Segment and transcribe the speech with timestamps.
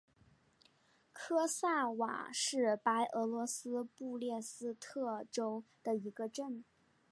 [1.13, 6.65] 科萨瓦是白俄罗斯布列斯特州的一个镇。